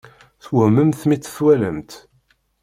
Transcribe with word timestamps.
Twehmemt 0.43 0.99
mi 1.07 1.17
tt-twalamt? 1.17 1.91